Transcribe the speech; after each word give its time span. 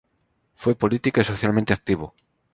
Fue 0.55 0.73
política 0.73 1.21
y 1.21 1.23
socialmente 1.23 1.73
activo. 1.73 2.15